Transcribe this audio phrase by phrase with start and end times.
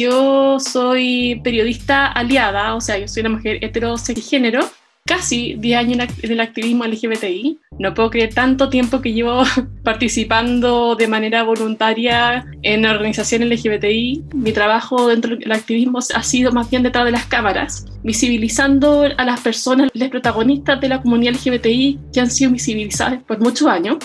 [0.00, 4.70] Yo soy periodista aliada, o sea, yo soy una mujer heterosexual
[5.04, 7.58] casi 10 años en el activismo LGBTI.
[7.78, 9.42] No puedo creer tanto tiempo que llevo
[9.84, 14.24] participando de manera voluntaria en organizaciones LGBTI.
[14.32, 19.24] Mi trabajo dentro del activismo ha sido más bien detrás de las cámaras, visibilizando a
[19.26, 23.98] las personas, los protagonistas de la comunidad LGBTI que han sido visibilizadas por muchos años.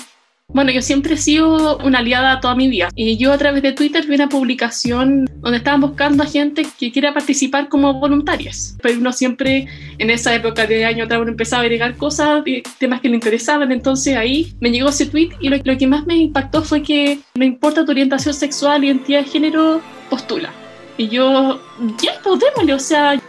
[0.55, 2.87] Bueno, yo siempre he sido una aliada toda mi vida.
[2.95, 6.93] Y yo a través de Twitter vi una publicación donde estaban buscando a gente que
[6.93, 8.77] quiera participar como voluntarias.
[8.81, 9.67] Pero uno siempre,
[9.97, 12.41] en esa época de año atrás, uno empezaba a agregar cosas,
[12.77, 13.73] temas que le interesaban.
[13.73, 17.19] Entonces ahí me llegó ese tweet y lo, lo que más me impactó fue que
[17.33, 20.53] no importa tu orientación sexual, identidad de género, postula.
[20.97, 21.59] Y yo,
[22.01, 23.21] ya, pues o sea...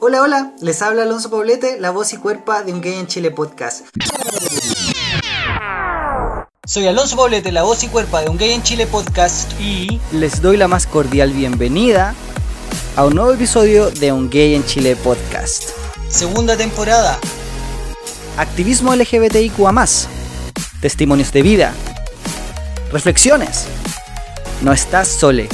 [0.00, 3.30] Hola, hola, les habla Alonso Poblete, la voz y cuerpa de un gay en Chile
[3.30, 3.86] podcast.
[6.66, 10.42] Soy Alonso Poblete, la voz y cuerpa de Un Gay en Chile podcast y les
[10.42, 12.12] doy la más cordial bienvenida
[12.96, 15.70] a un nuevo episodio de Un Gay en Chile podcast.
[16.08, 17.20] Segunda temporada.
[18.36, 19.86] Activismo LGBTIQA+,
[20.80, 21.72] testimonios de vida,
[22.90, 23.66] reflexiones.
[24.60, 25.48] No estás sole.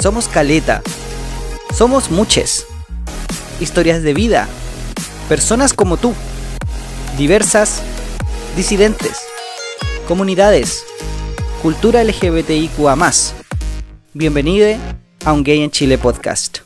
[0.00, 0.80] Somos caleta.
[1.76, 2.66] Somos muches.
[3.58, 4.46] Historias de vida.
[5.28, 6.14] Personas como tú.
[7.18, 7.82] Diversas.
[8.54, 9.29] Disidentes
[10.10, 10.84] comunidades,
[11.62, 12.96] cultura LGBTIQA.
[14.12, 14.76] Bienvenido
[15.24, 16.58] a un Gay en Chile podcast.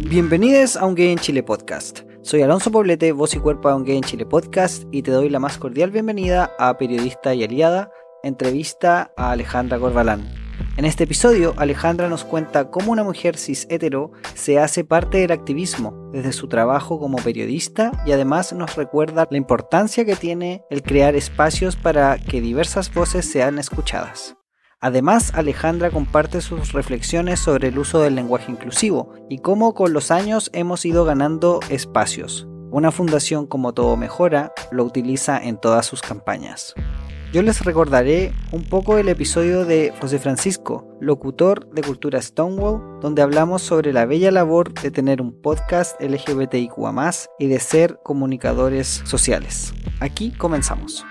[0.00, 2.00] Bienvenidos a un Gay en Chile podcast.
[2.20, 5.30] Soy Alonso Poblete, voz y cuerpo de un Gay en Chile podcast, y te doy
[5.30, 7.90] la más cordial bienvenida a periodista y aliada,
[8.22, 10.45] entrevista a Alejandra Corbalán.
[10.76, 15.32] En este episodio, Alejandra nos cuenta cómo una mujer cis hetero se hace parte del
[15.32, 20.82] activismo desde su trabajo como periodista y además nos recuerda la importancia que tiene el
[20.82, 24.36] crear espacios para que diversas voces sean escuchadas.
[24.78, 30.10] Además, Alejandra comparte sus reflexiones sobre el uso del lenguaje inclusivo y cómo con los
[30.10, 32.46] años hemos ido ganando espacios.
[32.70, 36.74] Una fundación como Todo Mejora lo utiliza en todas sus campañas.
[37.32, 43.20] Yo les recordaré un poco el episodio de José Francisco, locutor de Cultura Stonewall, donde
[43.20, 49.74] hablamos sobre la bella labor de tener un podcast LGBTIQA y de ser comunicadores sociales.
[49.98, 51.04] Aquí comenzamos.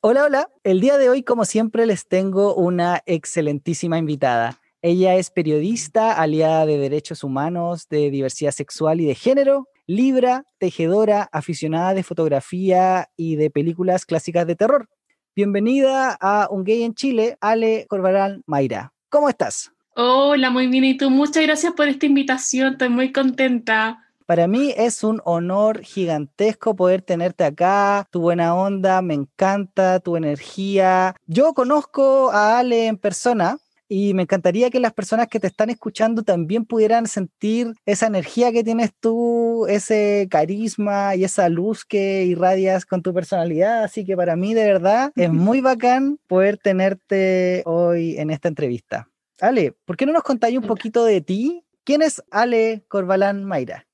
[0.00, 0.50] Hola, hola.
[0.64, 4.58] El día de hoy, como siempre, les tengo una excelentísima invitada.
[4.82, 11.30] Ella es periodista, aliada de derechos humanos, de diversidad sexual y de género, libra, tejedora,
[11.32, 14.86] aficionada de fotografía y de películas clásicas de terror.
[15.34, 18.92] Bienvenida a Un Gay en Chile, Ale Corbarán Mayra.
[19.08, 19.72] ¿Cómo estás?
[19.96, 20.84] Hola, muy bien.
[20.84, 22.72] Y tú, muchas gracias por esta invitación.
[22.72, 24.04] Estoy muy contenta.
[24.26, 30.18] Para mí es un honor gigantesco poder tenerte acá, tu buena onda, me encanta tu
[30.18, 31.16] energía.
[31.26, 33.56] Yo conozco a Ale en persona,
[33.88, 38.52] y me encantaría que las personas que te están escuchando también pudieran sentir esa energía
[38.52, 43.84] que tienes tú, ese carisma y esa luz que irradias con tu personalidad.
[43.84, 49.08] Así que para mí de verdad es muy bacán poder tenerte hoy en esta entrevista.
[49.40, 51.64] Ale, ¿por qué no nos contáis un poquito de ti?
[51.84, 53.86] ¿Quién es Ale Corbalán Mayra?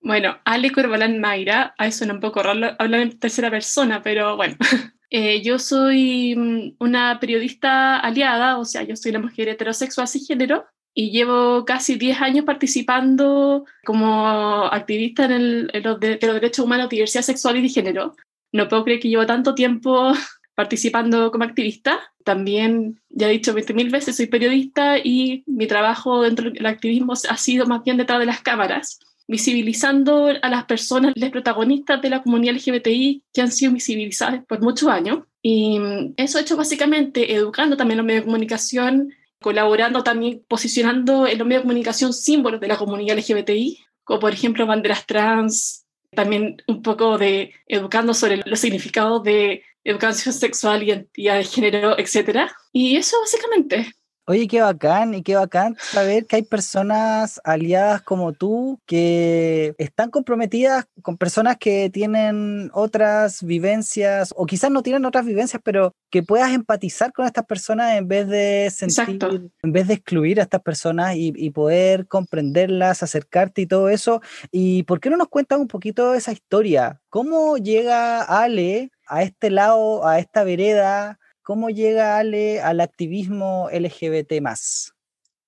[0.00, 4.56] Bueno, Ale Corbalán Mayra, ahí suena un poco raro hablar en tercera persona, pero bueno,
[5.10, 10.24] Eh, yo soy mm, una periodista aliada, o sea, yo soy una mujer heterosexual sin
[10.24, 16.64] género y llevo casi 10 años participando como activista en, el, los, de, los, derechos
[16.64, 18.14] humanos, diversidad sexual y de género.
[18.52, 20.12] No puedo creer que llevo tanto tiempo
[20.54, 22.00] participando como activista.
[22.24, 27.36] También, ya he dicho 20.000 veces, soy periodista y mi trabajo dentro del activismo ha
[27.36, 32.20] sido más bien detrás de las cámaras visibilizando a las personas, los protagonistas de la
[32.20, 35.20] comunidad LGBTI que han sido visibilizadas por muchos años.
[35.40, 35.78] Y
[36.16, 41.46] eso he hecho básicamente educando también los medios de comunicación, colaborando también, posicionando en los
[41.46, 46.82] medios de comunicación símbolos de la comunidad LGBTI, como por ejemplo banderas trans, también un
[46.82, 52.50] poco de educando sobre los significados de educación sexual, identidad de género, etc.
[52.72, 53.94] Y eso básicamente.
[54.30, 60.10] Oye, qué bacán y qué bacán saber que hay personas aliadas como tú que están
[60.10, 66.22] comprometidas con personas que tienen otras vivencias o quizás no tienen otras vivencias, pero que
[66.22, 70.62] puedas empatizar con estas personas en vez de sentir, en vez de excluir a estas
[70.62, 74.22] personas y, y, poder comprenderlas, acercarte y todo eso.
[74.52, 77.00] ¿Y por qué no nos cuentas un poquito esa historia?
[77.08, 81.19] ¿Cómo llega Ale a este lado, a esta vereda?
[81.50, 84.34] ¿Cómo llega Ale al activismo LGBT?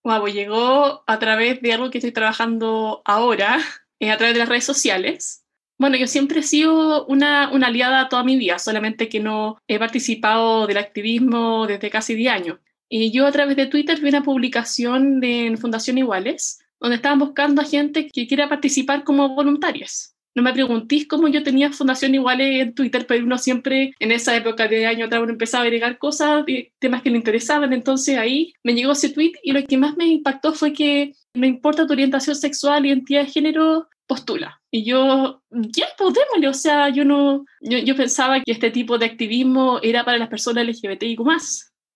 [0.03, 3.61] Wow, llegó a través de algo que estoy trabajando ahora,
[4.01, 5.45] a través de las redes sociales.
[5.79, 9.79] Bueno, yo siempre he sido una, una aliada toda mi vida, solamente que no he
[9.79, 12.59] participado del activismo desde casi 10 años.
[12.89, 17.63] Y yo a través de Twitter vi una publicación de, Fundación Iguales, donde estaban buscando
[17.63, 20.12] a gente que quiera participar como voluntarios.
[20.35, 24.35] No me preguntéis cómo yo tenía Fundación Iguales en Twitter, pero uno siempre en esa
[24.35, 26.45] época de año atrás uno empezaba a agregar cosas,
[26.79, 27.73] temas que le interesaban.
[27.73, 31.47] Entonces ahí me llegó ese tweet y lo que más me impactó fue que no
[31.47, 34.61] importa tu orientación sexual, identidad de género, postula.
[34.71, 39.07] Y yo, ya, podémosle, o sea, yo no, yo, yo, pensaba que este tipo de
[39.07, 41.23] activismo era para las personas LGBTIQ+,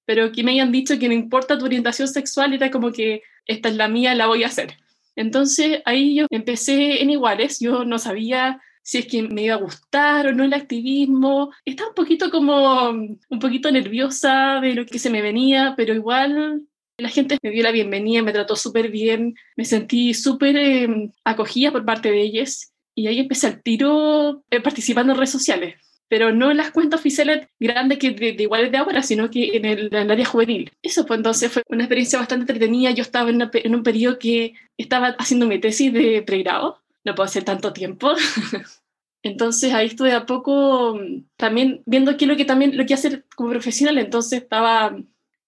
[0.04, 3.68] pero que me hayan dicho que no importa tu orientación sexual, era como que esta
[3.68, 4.76] es la mía, la voy a hacer.
[5.16, 9.58] Entonces ahí yo empecé en iguales, yo no sabía si es que me iba a
[9.58, 11.50] gustar o no el activismo.
[11.64, 16.62] Estaba un poquito como, un poquito nerviosa de lo que se me venía, pero igual
[16.98, 21.72] la gente me dio la bienvenida, me trató súper bien, me sentí súper eh, acogida
[21.72, 26.32] por parte de ellos y ahí empecé al tiro eh, participando en redes sociales pero
[26.32, 29.64] no en las cuentas oficiales grandes que de, de iguales de ahora, sino que en
[29.64, 30.72] el, en el, área juvenil.
[30.82, 32.90] Eso pues entonces fue una experiencia bastante entretenida.
[32.92, 37.14] Yo estaba en, una, en un periodo que estaba haciendo mi tesis de pregrado, no
[37.14, 38.14] puedo hacer tanto tiempo.
[39.22, 41.00] entonces ahí estuve a poco
[41.36, 43.98] también viendo qué es lo que también lo que hacer como profesional.
[43.98, 44.96] Entonces estaba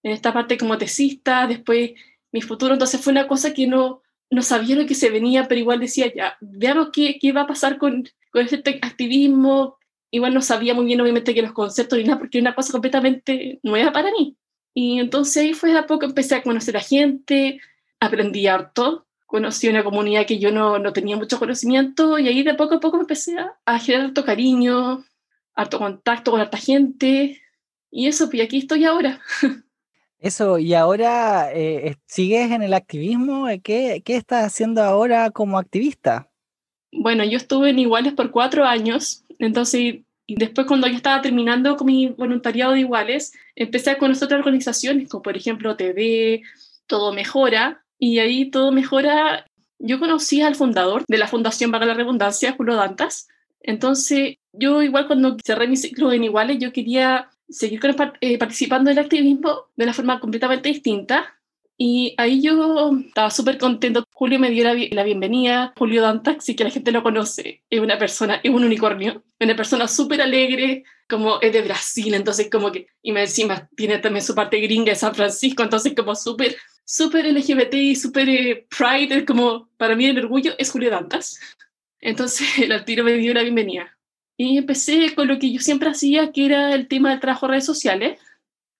[0.03, 1.91] en esta parte como tesista, después
[2.31, 2.73] mi futuro.
[2.73, 6.13] Entonces fue una cosa que no, no sabía lo que se venía, pero igual decía,
[6.13, 9.78] ya, veamos qué, qué va a pasar con, con este activismo,
[10.11, 12.71] igual no sabía muy bien obviamente que los conceptos ni nada, porque era una cosa
[12.71, 14.35] completamente nueva para mí.
[14.73, 17.59] Y entonces ahí fue a poco empecé a conocer a gente,
[17.99, 22.53] aprendí harto, conocí una comunidad que yo no, no tenía mucho conocimiento y ahí de
[22.53, 25.03] poco a poco empecé a, a generar harto cariño,
[25.53, 27.41] harto contacto con harta gente
[27.91, 29.19] y eso, pues aquí estoy ahora.
[30.19, 36.29] Eso, y ahora eh, sigues en el activismo, ¿Qué, ¿qué estás haciendo ahora como activista?
[36.91, 41.87] Bueno, yo estuve en Iguales por cuatro años, entonces, después cuando yo estaba terminando con
[41.87, 46.43] mi voluntariado de iguales, empecé a conocer otras organizaciones, como por ejemplo TV,
[46.85, 49.45] Todo Mejora, y ahí Todo Mejora,
[49.79, 53.29] yo conocí al fundador de la Fundación para la Redundancia, Julio Dantas.
[53.61, 57.79] Entonces, yo igual cuando cerré mi ciclo en iguales, yo quería seguir
[58.21, 61.38] eh, participando del activismo de una forma completamente distinta,
[61.81, 64.05] y ahí yo estaba súper contento.
[64.11, 65.73] Julio me dio la, la, bienvenida.
[65.77, 69.55] Julio Dantax, sí que la gente lo conoce, es una persona, es un unicornio, una
[69.55, 74.35] persona súper alegre, como es de Brasil, entonces como que, y encima tiene también su
[74.35, 79.69] parte gringa de San Francisco, entonces como súper, súper LGBT y súper eh, pride, como
[79.77, 81.39] para mí el orgullo es Julio Dantas.
[82.01, 83.97] Entonces el tiro me dio la bienvenida.
[84.35, 87.51] Y empecé con lo que yo siempre hacía, que era el tema del trabajo en
[87.51, 88.19] redes sociales.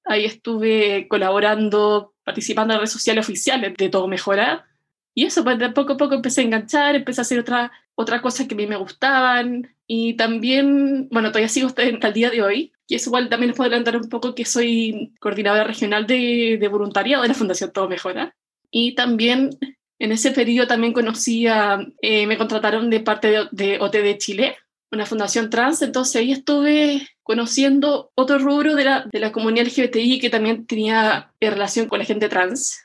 [0.04, 4.68] Ahí estuve colaborando participando en redes sociales oficiales de Todo Mejora.
[5.16, 8.22] Y eso, pues de poco a poco empecé a enganchar, empecé a hacer otra, otra
[8.22, 9.76] cosas que a mí me gustaban.
[9.88, 13.58] Y también, bueno, todavía sigo hasta el día de hoy, y es igual también les
[13.58, 17.90] puedo adelantar un poco que soy coordinadora regional de, de voluntariado de la Fundación Todo
[17.90, 18.36] Mejora.
[18.70, 19.58] Y también
[19.98, 24.56] en ese periodo también conocí a, eh, me contrataron de parte de, de OTD Chile,
[24.92, 30.20] una fundación trans, entonces ahí estuve conociendo otro rubro de la, de la comunidad LGBTI
[30.20, 32.80] que también tenía relación con la gente trans.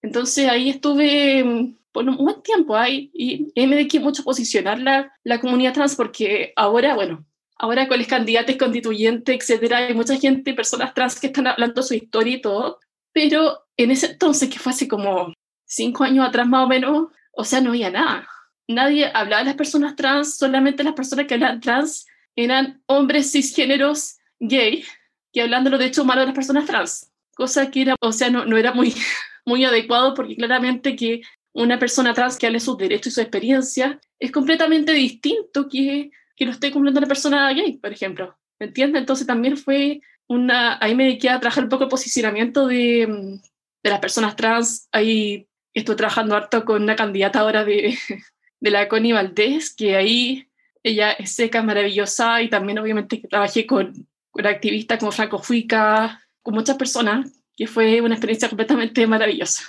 [0.00, 4.24] Entonces ahí estuve mm, por un buen tiempo ahí y, y me dediqué mucho a
[4.24, 7.26] posicionar la, la comunidad trans porque ahora, bueno,
[7.56, 11.94] ahora con los candidatos constituyentes, etcétera, hay mucha gente, personas trans que están hablando su
[11.94, 12.80] historia y todo,
[13.12, 15.32] pero en ese entonces, que fue hace como
[15.66, 18.26] cinco años atrás más o menos, o sea, no había nada
[18.68, 24.16] nadie hablaba de las personas trans, solamente las personas que hablaban trans eran hombres cisgéneros
[24.40, 24.84] gay,
[25.32, 28.44] que hablando de derechos humanos de las personas trans, cosa que era, o sea, no,
[28.44, 28.94] no era muy,
[29.44, 34.00] muy adecuado porque claramente que una persona trans que hable sus derechos y su experiencia
[34.18, 38.36] es completamente distinto que que lo esté cumpliendo una persona gay, por ejemplo.
[38.58, 39.00] ¿Me entiendes?
[39.00, 40.78] Entonces también fue una...
[40.80, 43.40] Ahí me dediqué a trabajar un poco el posicionamiento de,
[43.82, 44.88] de las personas trans.
[44.92, 47.96] Ahí estoy trabajando harto con una candidata ahora de,
[48.62, 50.46] de la Connie Valdés, que ahí
[50.84, 56.22] ella es seca, maravillosa, y también obviamente que trabajé con, con activistas como Franco Fuica,
[56.42, 59.64] con muchas personas, que fue una experiencia completamente maravillosa.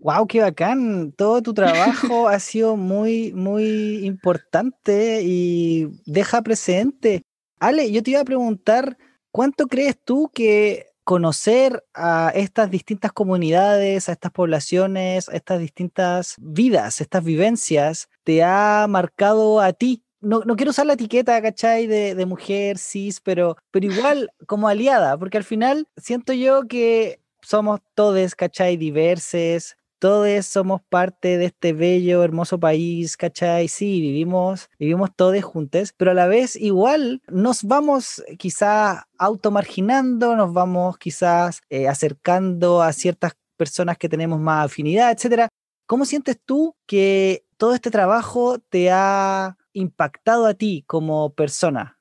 [0.00, 1.12] Wow, qué bacán.
[1.12, 7.22] Todo tu trabajo ha sido muy, muy importante y deja presente.
[7.60, 8.98] Ale, yo te iba a preguntar,
[9.30, 16.34] ¿cuánto crees tú que conocer a estas distintas comunidades, a estas poblaciones, a estas distintas
[16.38, 20.02] vidas, estas vivencias, te ha marcado a ti?
[20.20, 21.86] No, no quiero usar la etiqueta, ¿cachai?
[21.86, 27.20] De, de mujer, cis, pero, pero igual como aliada, porque al final siento yo que
[27.40, 28.76] somos todos, ¿cachai?
[28.76, 33.68] Diverses, todos somos parte de este bello, hermoso país, ¿cachai?
[33.68, 40.52] Sí, vivimos, vivimos todos juntos, pero a la vez igual nos vamos quizás automarginando, nos
[40.52, 45.48] vamos quizás eh, acercando a ciertas personas que tenemos más afinidad, etcétera.
[45.86, 51.96] ¿Cómo sientes tú que todo este trabajo te ha impactado a ti como persona?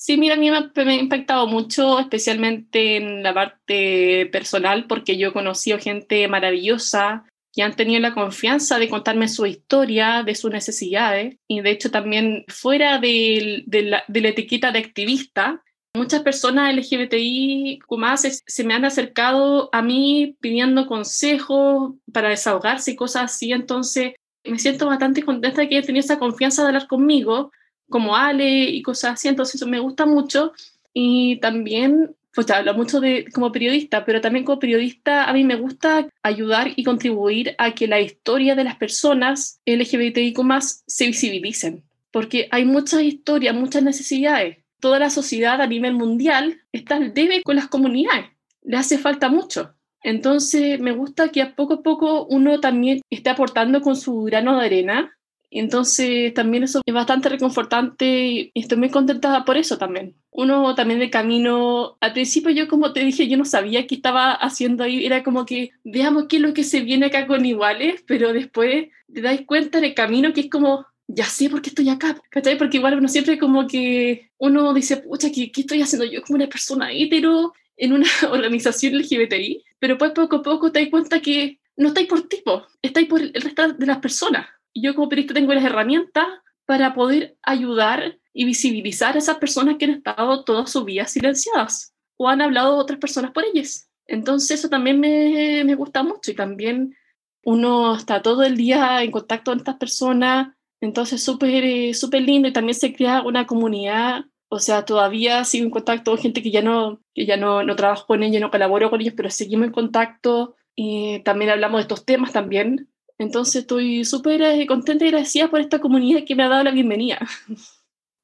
[0.00, 5.30] Sí, mira, a mí me, ha impactado mucho, especialmente en la parte personal, porque yo
[5.30, 10.52] he conocido gente maravillosa que han tenido la confianza de contarme su historia, de sus
[10.52, 15.64] necesidades, y de hecho también fuera de, la, etiqueta de activista,
[15.96, 22.96] muchas personas LGBTI más se me han acercado a mí pidiendo consejos para desahogarse y
[22.96, 24.12] cosas así, entonces
[24.48, 27.52] me siento bastante contenta de que haya tenido esa confianza de hablar conmigo,
[27.88, 30.52] como Ale y cosas así, entonces eso me gusta mucho.
[30.92, 35.56] Y también, pues hablo mucho de como periodista, pero también como periodista a mí me
[35.56, 41.84] gusta ayudar y contribuir a que la historia de las personas LGBTIQ más se visibilicen,
[42.10, 44.58] porque hay muchas historias, muchas necesidades.
[44.80, 48.26] Toda la sociedad a nivel mundial está al debe con las comunidades,
[48.62, 49.74] le hace falta mucho.
[50.02, 54.58] Entonces, me gusta que a poco a poco uno también esté aportando con su grano
[54.58, 55.18] de arena.
[55.50, 60.14] Entonces, también eso es bastante reconfortante y estoy muy contenta por eso también.
[60.30, 64.32] Uno también de camino, al principio yo como te dije, yo no sabía qué estaba
[64.32, 68.04] haciendo ahí, era como que veamos qué es lo que se viene acá con iguales,
[68.06, 71.70] pero después te das cuenta en el camino que es como, ya sé por qué
[71.70, 72.58] estoy acá, ¿cachai?
[72.58, 76.36] Porque igual uno siempre como que uno dice, pucha, ¿qué, qué estoy haciendo yo como
[76.36, 79.64] una persona hetero en una organización LGBTI?
[79.78, 83.20] Pero pues poco a poco te das cuenta que no estáis por tipo, estáis por
[83.20, 84.46] el resto de las personas.
[84.72, 86.26] Y yo como periodista tengo las herramientas
[86.66, 91.94] para poder ayudar y visibilizar a esas personas que han estado toda su vida silenciadas
[92.16, 93.88] o han hablado otras personas por ellas.
[94.06, 96.96] Entonces eso también me, me gusta mucho y también
[97.44, 102.48] uno está todo el día en contacto con estas personas, entonces súper eh, súper lindo
[102.48, 106.50] y también se crea una comunidad o sea, todavía sigo en contacto con gente que
[106.50, 109.66] ya no, que ya no, no trabajo con ellos, no colaboro con ellos, pero seguimos
[109.66, 112.88] en contacto y también hablamos de estos temas también.
[113.18, 116.70] Entonces estoy súper eh, contenta y agradecida por esta comunidad que me ha dado la
[116.70, 117.18] bienvenida.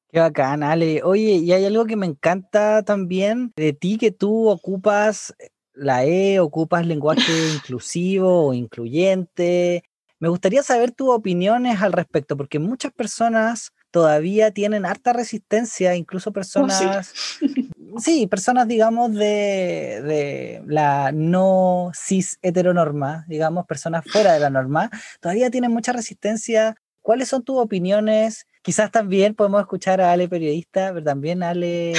[0.09, 1.03] Qué bacán, Ale.
[1.03, 5.35] Oye, y hay algo que me encanta también de ti, que tú ocupas
[5.73, 7.21] la E, ocupas lenguaje
[7.55, 9.83] inclusivo o incluyente.
[10.19, 16.31] Me gustaría saber tus opiniones al respecto, porque muchas personas todavía tienen harta resistencia, incluso
[16.31, 17.13] oh, personas,
[17.97, 18.27] sí.
[18.27, 24.89] personas, digamos, de, de, la no cis heteronorma, digamos, personas fuera de la norma,
[25.21, 26.75] todavía tienen mucha resistencia.
[27.01, 28.47] ¿Cuáles son tus opiniones?
[28.61, 31.93] Quizás también podemos escuchar a Ale periodista, pero también Ale,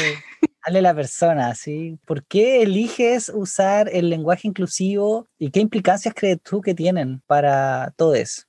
[0.61, 1.99] Ale la persona, ¿sí?
[2.05, 7.95] ¿Por qué eliges usar el lenguaje inclusivo y qué implicancias crees tú que tienen para
[7.97, 8.43] todo eso?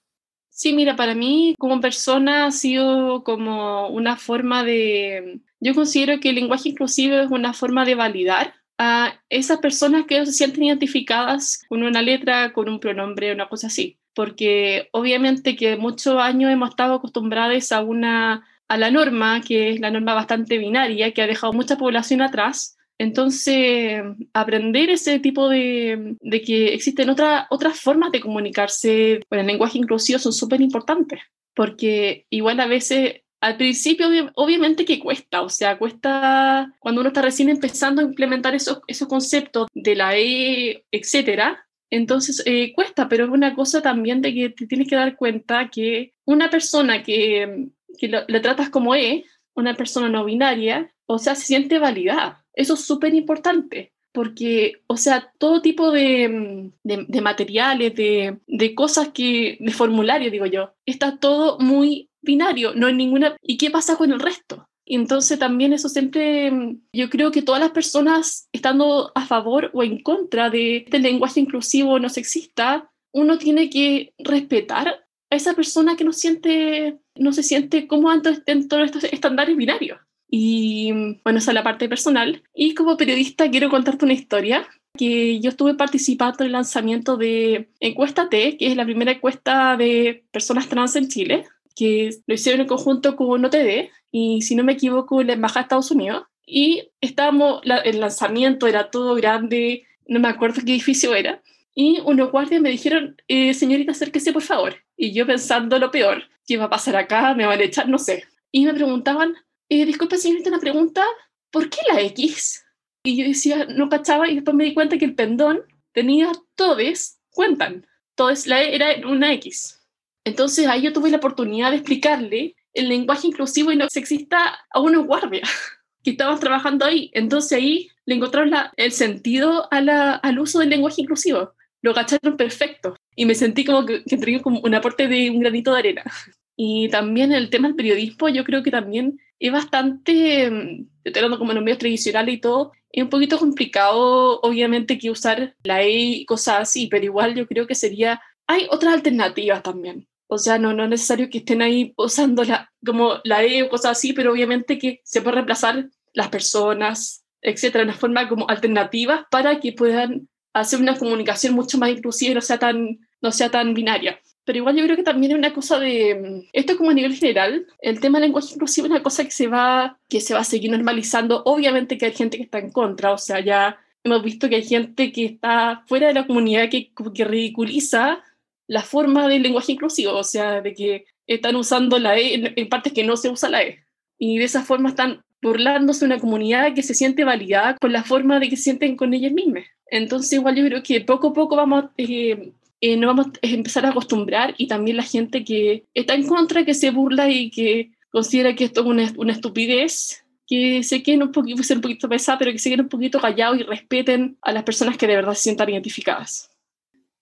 [0.58, 6.30] Sí, mira, para mí como persona ha sido como una forma de, yo considero que
[6.30, 11.64] el lenguaje inclusivo es una forma de validar a esas personas que se sienten identificadas
[11.70, 14.00] con una letra, con un pronombre, una cosa así.
[14.16, 19.80] Porque obviamente que muchos años hemos estado acostumbrados a una a la norma, que es
[19.80, 24.02] la norma bastante binaria, que ha dejado mucha población atrás, entonces,
[24.34, 29.78] aprender ese tipo de, de que existen otra, otras formas de comunicarse con el lenguaje
[29.78, 31.20] inclusivo son súper importantes,
[31.56, 37.22] porque igual a veces, al principio obviamente que cuesta, o sea, cuesta cuando uno está
[37.22, 43.26] recién empezando a implementar esos, esos conceptos de la E, etcétera, entonces eh, cuesta, pero
[43.26, 47.70] es una cosa también de que te tienes que dar cuenta que una persona que,
[48.00, 49.24] que le tratas como E,
[49.54, 54.98] una persona no binaria, o sea, se siente validada eso es súper importante porque, o
[54.98, 61.20] sea, todo tipo de, de, materiales, de, de, cosas que, de formulario, digo yo, está
[61.20, 63.38] todo muy binario, no hay ninguna...
[63.44, 64.68] ¿Y qué pasa con el resto?
[64.88, 70.02] entonces también eso siempre, yo creo que todas las personas, estando a favor o en
[70.02, 74.88] contra de este lenguaje inclusivo no sexista, uno tiene que respetar
[75.30, 80.00] a esa persona que no siente, no se siente cómoda dentro de estos estándares binarios.
[80.30, 80.92] Y
[81.24, 82.44] bueno, esa es la parte personal.
[82.54, 84.68] Y como periodista quiero contarte una historia
[84.98, 89.78] que yo estuve participando en el lanzamiento de Encuesta T, que es la primera encuesta
[89.78, 94.64] de personas trans en Chile, que lo hicieron en conjunto con OTD y si no
[94.64, 96.24] me equivoco la Embajada de Estados Unidos.
[96.46, 101.42] Y estábamos, el lanzamiento era todo grande, no me acuerdo qué edificio era.
[101.76, 104.78] Y unos guardias me dijeron, eh, señorita, acérquese por favor.
[104.96, 107.36] Y yo pensando lo peor, ¿qué va a pasar acá?
[107.36, 107.88] ¿Me van a echar?
[107.88, 108.24] No sé.
[108.52, 109.36] Y me preguntaban,
[109.70, 111.06] eh, disculpa señorita, una pregunta,
[111.52, 112.64] ¿por qué la X?
[113.04, 115.62] Y yo decía, no cachaba, y después me di cuenta que el pendón
[115.94, 117.88] tenía todes, cuentan.
[118.12, 119.78] Entonces la E era una X.
[120.26, 124.80] Entonces ahí yo tuve la oportunidad de explicarle el lenguaje inclusivo y no sexista a
[124.80, 125.50] unos guardias
[126.04, 127.12] que estaban trabajando ahí.
[127.14, 131.54] Entonces ahí le encontraron el sentido al uso del lenguaje inclusivo.
[131.82, 132.98] Lo cacharon perfecto.
[133.16, 136.04] Y me sentí como que, que como un aporte de un granito de arena.
[136.60, 141.52] Y también el tema del periodismo, yo creo que también es bastante, mm, hablando como
[141.52, 145.92] en los medios tradicionales y todo, es un poquito complicado, obviamente, que usar la E
[145.92, 150.08] y cosas así, pero igual yo creo que sería, hay otras alternativas también.
[150.28, 153.70] O sea, no, no es necesario que estén ahí usando la, como la E o
[153.70, 158.50] cosas así, pero obviamente que se puede reemplazar las personas, etcétera, de una forma como
[158.50, 163.32] alternativas para que puedan hacer una comunicación mucho más inclusiva y no sea tan, no
[163.32, 164.20] sea tan binaria.
[164.48, 167.68] Pero igual yo creo que también es una cosa de, esto como a nivel general,
[167.82, 170.46] el tema del lenguaje inclusivo es una cosa que se va, que se va a
[170.46, 171.44] seguir normalizando.
[171.44, 174.64] Obviamente que hay gente que está en contra, o sea, ya hemos visto que hay
[174.64, 176.94] gente que está fuera de la comunidad que,
[177.26, 178.24] ridiculiza
[178.68, 182.70] la forma del lenguaje inclusivo, o sea, de que están usando la E en, en
[182.70, 183.84] partes que no se usa la E.
[184.18, 188.06] Y de esa forma están burlándose de una comunidad que se siente validada con la
[188.06, 189.66] forma de que sienten con ellas mismas.
[189.92, 193.86] Entonces, igual yo creo que poco a poco vamos eh, eh, nos vamos a empezar
[193.86, 197.92] a acostumbrar y también la gente que está en contra, que se burla y que
[198.12, 202.08] considera que esto es una, una estupidez, que se queden un poquito, ser un poquito
[202.08, 205.16] pesada, pero que se queden un poquito callados y respeten a las personas que de
[205.16, 206.50] verdad se sientan identificadas.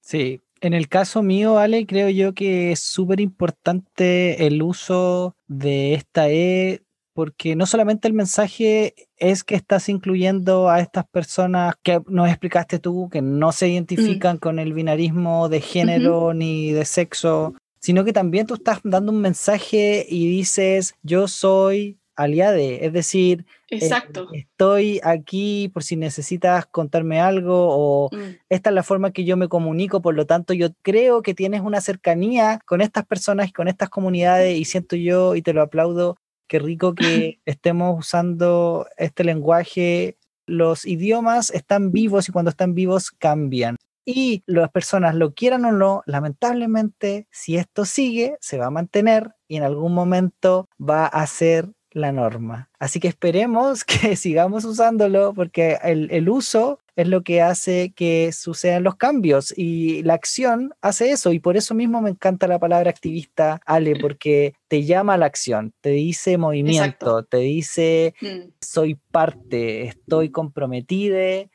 [0.02, 5.96] Sí, en el caso mío, Ale, creo yo que es súper importante el uso de
[5.96, 6.82] esta E
[7.16, 12.78] porque no solamente el mensaje es que estás incluyendo a estas personas que nos explicaste
[12.78, 14.40] tú, que no se identifican mm.
[14.40, 19.22] con el binarismo de género ni de sexo, sino que también tú estás dando un
[19.22, 23.90] mensaje y dices, yo soy aliade, es decir, eh,
[24.34, 28.40] estoy aquí por si necesitas contarme algo o mm.
[28.50, 31.62] esta es la forma que yo me comunico, por lo tanto yo creo que tienes
[31.62, 35.62] una cercanía con estas personas y con estas comunidades y siento yo y te lo
[35.62, 40.18] aplaudo Qué rico que estemos usando este lenguaje.
[40.46, 43.78] Los idiomas están vivos y cuando están vivos cambian.
[44.06, 49.34] Y las personas lo quieran o no, lamentablemente, si esto sigue, se va a mantener
[49.48, 52.70] y en algún momento va a ser la norma.
[52.78, 58.32] Así que esperemos que sigamos usándolo porque el, el, uso es lo que hace que
[58.32, 62.60] sucedan los cambios y la acción hace eso y por eso mismo me encanta la
[62.60, 68.50] palabra activista, Ale, porque te llama a la acción, te dice movimiento, te dice mm.
[68.62, 71.50] soy parte, estoy comprometida.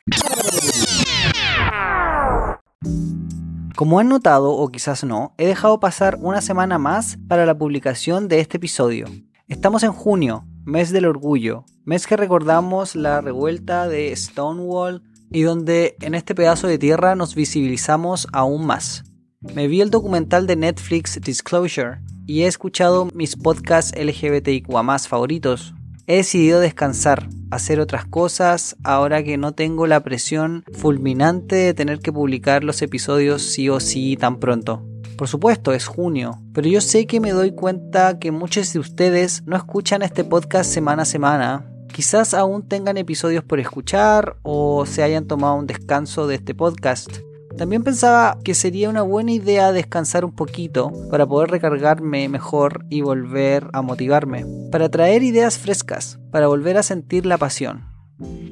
[3.75, 8.27] Como han notado, o quizás no, he dejado pasar una semana más para la publicación
[8.27, 9.07] de este episodio.
[9.51, 15.97] Estamos en junio, mes del orgullo, mes que recordamos la revuelta de Stonewall y donde
[15.99, 19.03] en este pedazo de tierra nos visibilizamos aún más.
[19.41, 25.73] Me vi el documental de Netflix Disclosure y he escuchado mis podcasts LGBTIQ más favoritos.
[26.07, 31.99] He decidido descansar, hacer otras cosas ahora que no tengo la presión fulminante de tener
[31.99, 34.87] que publicar los episodios sí o sí tan pronto.
[35.17, 39.43] Por supuesto, es junio, pero yo sé que me doy cuenta que muchos de ustedes
[39.45, 41.65] no escuchan este podcast semana a semana.
[41.93, 47.17] Quizás aún tengan episodios por escuchar o se hayan tomado un descanso de este podcast.
[47.57, 53.01] También pensaba que sería una buena idea descansar un poquito para poder recargarme mejor y
[53.01, 57.90] volver a motivarme, para traer ideas frescas, para volver a sentir la pasión.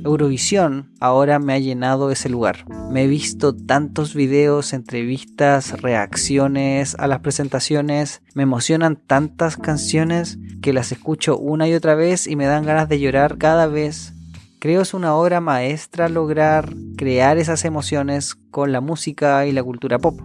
[0.06, 2.66] Eurovisión ahora me ha llenado ese lugar.
[2.90, 8.22] Me he visto tantos videos, entrevistas, reacciones a las presentaciones.
[8.34, 12.88] Me emocionan tantas canciones que las escucho una y otra vez y me dan ganas
[12.88, 14.14] de llorar cada vez.
[14.60, 20.00] Creo es una obra maestra lograr crear esas emociones con la música y la cultura
[20.00, 20.20] pop.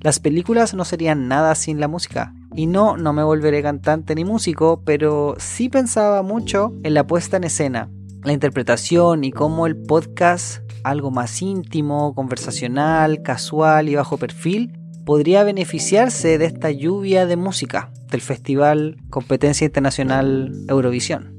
[0.00, 2.34] Las películas no serían nada sin la música.
[2.54, 7.36] Y no, no me volveré cantante ni músico, pero sí pensaba mucho en la puesta
[7.36, 7.90] en escena,
[8.24, 15.44] la interpretación y cómo el podcast, algo más íntimo, conversacional, casual y bajo perfil, podría
[15.44, 21.36] beneficiarse de esta lluvia de música del Festival Competencia Internacional Eurovisión.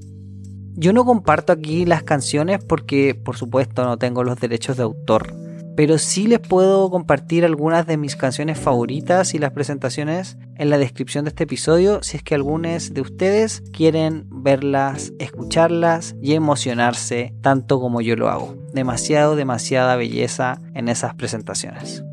[0.73, 5.33] Yo no comparto aquí las canciones porque por supuesto no tengo los derechos de autor
[5.75, 10.77] pero sí les puedo compartir algunas de mis canciones favoritas y las presentaciones en la
[10.77, 17.33] descripción de este episodio si es que algunos de ustedes quieren verlas, escucharlas y emocionarse
[17.41, 18.55] tanto como yo lo hago.
[18.73, 22.03] Demasiado, demasiada belleza en esas presentaciones.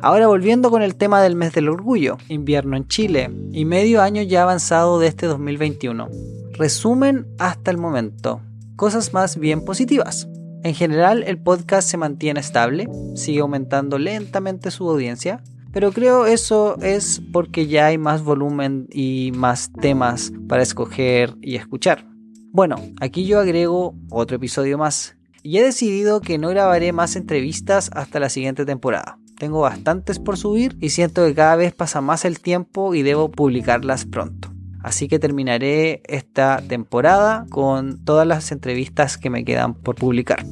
[0.00, 4.22] Ahora volviendo con el tema del mes del orgullo, invierno en Chile y medio año
[4.22, 6.08] ya avanzado de este 2021.
[6.54, 8.40] Resumen hasta el momento.
[8.74, 10.28] Cosas más bien positivas.
[10.64, 15.42] En general, el podcast se mantiene estable, sigue aumentando lentamente su audiencia.
[15.72, 21.56] pero creo eso es porque ya hay más volumen y más temas para escoger y
[21.56, 22.06] escuchar.
[22.52, 27.90] Bueno, aquí yo agrego otro episodio más y he decidido que no grabaré más entrevistas
[27.94, 29.18] hasta la siguiente temporada.
[29.38, 33.30] Tengo bastantes por subir y siento que cada vez pasa más el tiempo y debo
[33.30, 34.51] publicarlas pronto.
[34.82, 40.44] Así que terminaré esta temporada con todas las entrevistas que me quedan por publicar.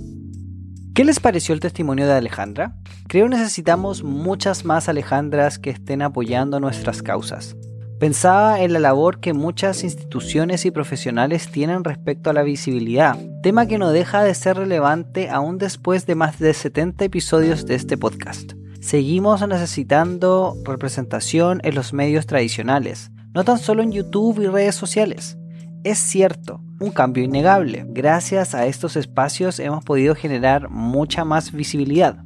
[0.95, 2.75] ¿Qué les pareció el testimonio de Alejandra?
[3.09, 7.57] Creo necesitamos muchas más Alejandras que estén apoyando nuestras causas.
[8.01, 13.67] Pensaba en la labor que muchas instituciones y profesionales tienen respecto a la visibilidad, tema
[13.67, 17.99] que no deja de ser relevante aún después de más de 70 episodios de este
[17.99, 18.53] podcast.
[18.81, 25.39] Seguimos necesitando representación en los medios tradicionales, no tan solo en YouTube y redes sociales.
[25.85, 27.87] Es cierto, un cambio innegable.
[27.89, 32.25] Gracias a estos espacios hemos podido generar mucha más visibilidad.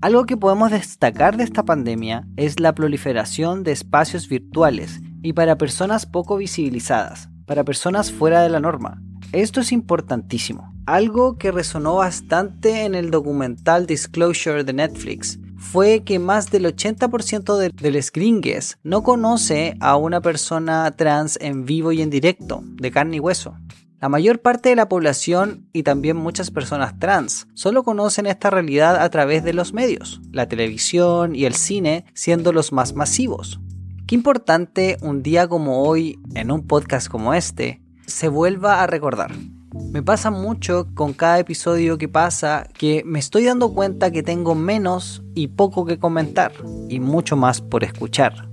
[0.00, 5.58] Algo que podemos destacar de esta pandemia es la proliferación de espacios virtuales y para
[5.58, 9.02] personas poco visibilizadas, para personas fuera de la norma.
[9.32, 10.72] Esto es importantísimo.
[10.86, 17.56] Algo que resonó bastante en el documental Disclosure de Netflix fue que más del 80%
[17.56, 22.90] de, del screengues no conoce a una persona trans en vivo y en directo, de
[22.90, 23.56] carne y hueso.
[24.00, 28.96] La mayor parte de la población y también muchas personas trans solo conocen esta realidad
[28.96, 33.60] a través de los medios, la televisión y el cine siendo los más masivos.
[34.06, 39.32] Qué importante un día como hoy, en un podcast como este, se vuelva a recordar.
[39.74, 44.54] Me pasa mucho con cada episodio que pasa que me estoy dando cuenta que tengo
[44.54, 46.52] menos y poco que comentar
[46.88, 48.48] y mucho más por escuchar.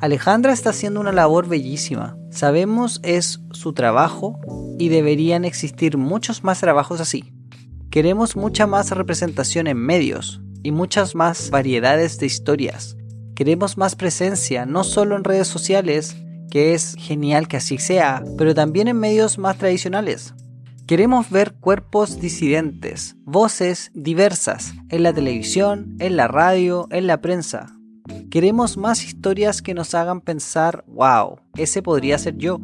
[0.00, 2.18] Alejandra está haciendo una labor bellísima.
[2.30, 4.40] Sabemos es su trabajo
[4.78, 7.32] y deberían existir muchos más trabajos así.
[7.90, 12.96] Queremos mucha más representación en medios y muchas más variedades de historias.
[13.36, 16.16] Queremos más presencia, no solo en redes sociales,
[16.50, 20.34] que es genial que así sea, pero también en medios más tradicionales.
[20.86, 27.76] Queremos ver cuerpos disidentes, voces diversas, en la televisión, en la radio, en la prensa.
[28.30, 32.60] Queremos más historias que nos hagan pensar, wow, ese podría ser yo.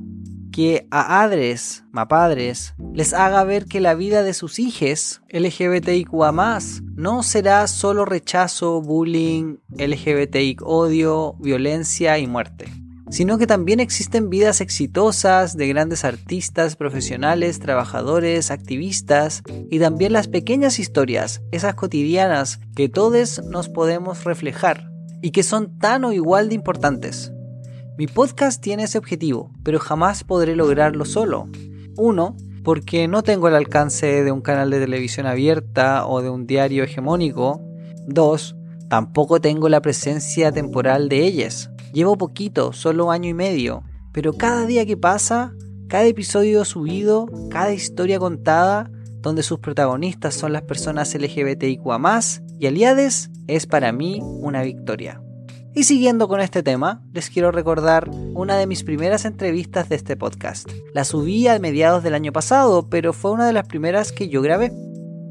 [0.52, 6.60] Que a adres, mapadres, les haga ver que la vida de sus hijos LGBTIQA
[6.94, 12.81] no será solo rechazo, bullying, LGBTI odio, violencia y muerte
[13.12, 20.28] sino que también existen vidas exitosas de grandes artistas, profesionales, trabajadores, activistas y también las
[20.28, 26.48] pequeñas historias, esas cotidianas que todos nos podemos reflejar y que son tan o igual
[26.48, 27.32] de importantes.
[27.98, 31.50] Mi podcast tiene ese objetivo, pero jamás podré lograrlo solo.
[31.98, 36.46] Uno, porque no tengo el alcance de un canal de televisión abierta o de un
[36.46, 37.60] diario hegemónico.
[38.06, 38.56] Dos,
[38.88, 44.64] tampoco tengo la presencia temporal de ellas, Llevo poquito, solo año y medio, pero cada
[44.64, 45.52] día que pasa,
[45.88, 52.20] cada episodio subido, cada historia contada, donde sus protagonistas son las personas LGBTIQA
[52.58, 55.20] y aliades, es para mí una victoria.
[55.74, 60.16] Y siguiendo con este tema, les quiero recordar una de mis primeras entrevistas de este
[60.16, 60.70] podcast.
[60.94, 64.40] La subí a mediados del año pasado, pero fue una de las primeras que yo
[64.40, 64.72] grabé.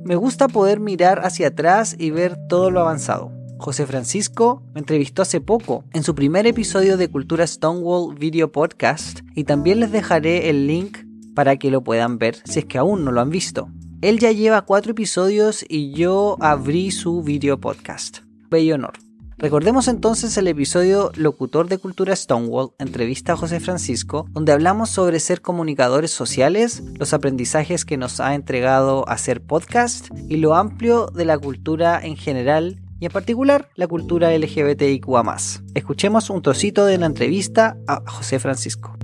[0.04, 3.41] Me gusta poder mirar hacia atrás y ver todo lo avanzado.
[3.62, 9.20] José Francisco me entrevistó hace poco en su primer episodio de Cultura Stonewall Video Podcast
[9.36, 10.98] y también les dejaré el link
[11.36, 13.70] para que lo puedan ver si es que aún no lo han visto.
[14.02, 18.22] Él ya lleva cuatro episodios y yo abrí su video podcast.
[18.50, 18.94] Bello honor.
[19.38, 25.20] Recordemos entonces el episodio Locutor de Cultura Stonewall, entrevista a José Francisco, donde hablamos sobre
[25.20, 31.26] ser comunicadores sociales, los aprendizajes que nos ha entregado hacer podcast y lo amplio de
[31.26, 35.38] la cultura en general y en particular la cultura LGBTIQA.
[35.74, 38.96] Escuchemos un trocito de la entrevista a José Francisco.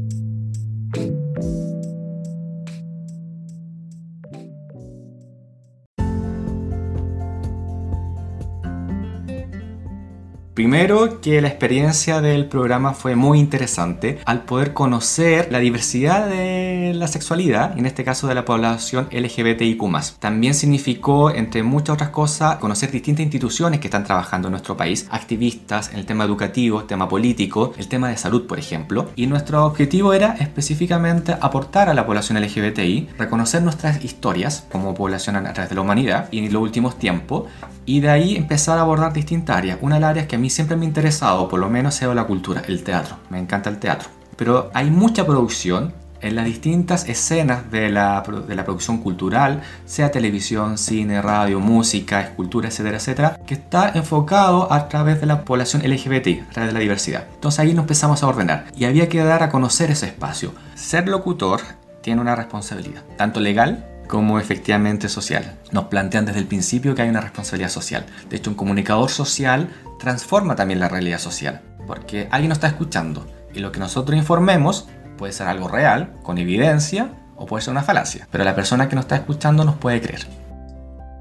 [10.58, 16.94] Primero, que la experiencia del programa fue muy interesante al poder conocer la diversidad de
[16.96, 20.18] la sexualidad, en este caso de la población LGBTIQ.
[20.18, 25.08] También significó, entre muchas otras cosas, conocer distintas instituciones que están trabajando en nuestro país,
[25.12, 29.12] activistas en el tema educativo, el tema político, el tema de salud, por ejemplo.
[29.16, 35.36] Y nuestro objetivo era específicamente aportar a la población LGBTI, reconocer nuestras historias como población
[35.36, 37.44] a través de la humanidad y en los últimos tiempos,
[37.86, 39.78] y de ahí empezar a abordar distintas áreas.
[39.82, 42.08] Una de las áreas que a mí siempre me ha interesado, por lo menos, es
[42.08, 43.18] la cultura, el teatro.
[43.30, 44.10] Me encanta el teatro.
[44.36, 50.12] Pero hay mucha producción en las distintas escenas de la, de la, producción cultural, sea
[50.12, 55.84] televisión, cine, radio, música, escultura, etcétera, etcétera, que está enfocado a través de la población
[55.84, 57.26] LGBT, a través de la diversidad.
[57.36, 60.54] Entonces ahí nos empezamos a ordenar y había que dar a conocer ese espacio.
[60.76, 61.62] Ser locutor
[62.02, 65.58] tiene una responsabilidad, tanto legal como efectivamente social.
[65.72, 68.06] Nos plantean desde el principio que hay una responsabilidad social.
[68.30, 73.28] De hecho, un comunicador social transforma también la realidad social, porque alguien nos está escuchando
[73.54, 77.84] y lo que nosotros informemos puede ser algo real, con evidencia, o puede ser una
[77.84, 78.28] falacia.
[78.32, 80.28] Pero la persona que nos está escuchando nos puede creer.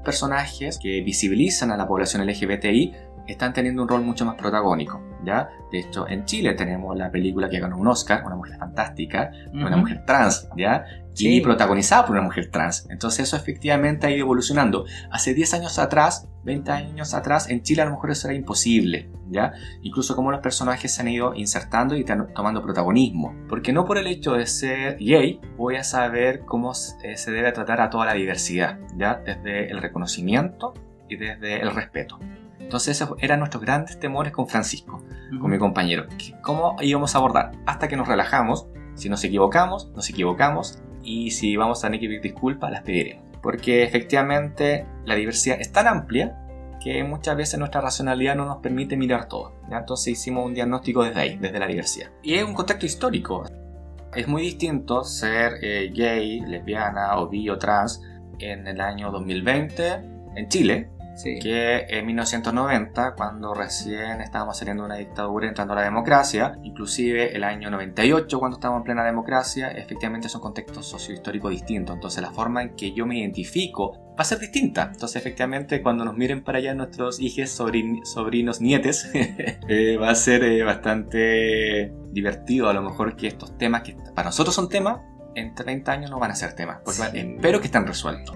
[0.03, 2.93] Personajes que visibilizan a la población LGBTI
[3.27, 5.49] están teniendo un rol mucho más protagónico, ¿ya?
[5.71, 9.77] De hecho, en Chile tenemos la película que ganó un Oscar, Una mujer fantástica, una
[9.77, 10.85] mujer trans, ¿ya?
[11.25, 12.87] y protagonizada por una mujer trans.
[12.89, 14.85] Entonces eso efectivamente ha ido evolucionando.
[15.11, 19.09] Hace 10 años atrás, 20 años atrás, en Chile a lo mejor eso era imposible,
[19.29, 19.53] ¿ya?
[19.81, 23.35] Incluso como los personajes se han ido insertando y tomando protagonismo.
[23.49, 27.51] Porque no por el hecho de ser gay voy a saber cómo eh, se debe
[27.51, 29.15] tratar a toda la diversidad, ¿ya?
[29.15, 30.73] Desde el reconocimiento
[31.09, 32.19] y desde el respeto.
[32.67, 35.01] Entonces esos eran nuestros grandes temores con Francisco,
[35.39, 36.05] con mi compañero.
[36.41, 37.53] ¿Cómo íbamos a abordar?
[37.65, 42.07] Hasta que nos relajamos, si nos equivocamos, nos equivocamos, y si vamos a tener que
[42.07, 43.23] pedir disculpas, las pediremos.
[43.41, 46.35] Porque efectivamente la diversidad es tan amplia
[46.83, 49.53] que muchas veces nuestra racionalidad no nos permite mirar todo.
[49.71, 52.09] Entonces hicimos un diagnóstico desde ahí, desde la diversidad.
[52.21, 53.45] Y es un contexto histórico.
[54.13, 58.01] Es muy distinto ser eh, gay, lesbiana o bi o trans
[58.39, 64.97] en el año 2020 en Chile que en 1990, cuando recién estábamos saliendo de una
[64.97, 70.29] dictadura entrando a la democracia, inclusive el año 98, cuando estábamos en plena democracia, efectivamente
[70.29, 71.95] son contextos sociohistóricos distintos.
[71.95, 74.89] Entonces la forma en que yo me identifico va a ser distinta.
[74.91, 80.43] Entonces efectivamente cuando nos miren para allá nuestros hijos, sobrinos, nietes, eh, va a ser
[80.43, 84.99] eh, bastante divertido a lo mejor que estos temas que para nosotros son temas,
[85.35, 86.79] en 30 años no van a ser temas.
[86.83, 88.35] Porque espero que estén resueltos.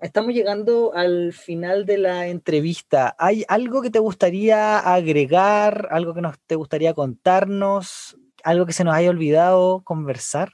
[0.00, 3.16] Estamos llegando al final de la entrevista.
[3.18, 8.84] ¿Hay algo que te gustaría agregar, algo que nos te gustaría contarnos, algo que se
[8.84, 10.52] nos haya olvidado conversar?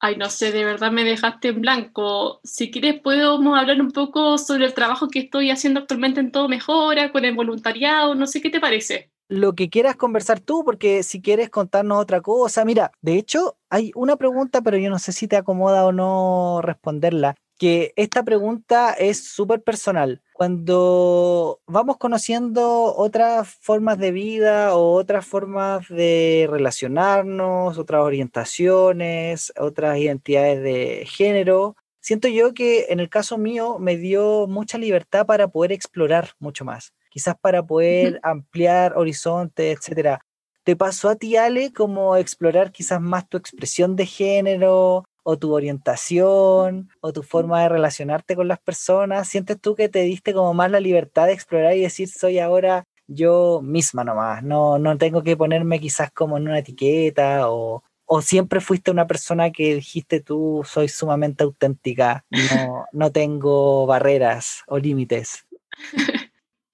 [0.00, 2.40] Ay, no sé, de verdad me dejaste en blanco.
[2.44, 6.50] Si quieres, podemos hablar un poco sobre el trabajo que estoy haciendo actualmente en Todo
[6.50, 9.10] Mejora, con el voluntariado, no sé qué te parece.
[9.30, 13.92] Lo que quieras conversar tú, porque si quieres contarnos otra cosa, mira, de hecho, hay
[13.94, 18.92] una pregunta, pero yo no sé si te acomoda o no responderla que esta pregunta
[18.92, 20.22] es súper personal.
[20.32, 29.98] Cuando vamos conociendo otras formas de vida o otras formas de relacionarnos, otras orientaciones, otras
[29.98, 35.48] identidades de género, siento yo que en el caso mío me dio mucha libertad para
[35.48, 40.20] poder explorar mucho más, quizás para poder ampliar horizontes, etcétera.
[40.64, 45.52] ¿Te pasó a ti, Ale, como explorar quizás más tu expresión de género, o tu
[45.52, 49.28] orientación o tu forma de relacionarte con las personas?
[49.28, 52.84] ¿Sientes tú que te diste como más la libertad de explorar y decir soy ahora
[53.08, 54.44] yo misma nomás?
[54.44, 59.06] No, no tengo que ponerme quizás como en una etiqueta o, o siempre fuiste una
[59.06, 65.46] persona que dijiste tú soy sumamente auténtica, no, no tengo barreras o límites.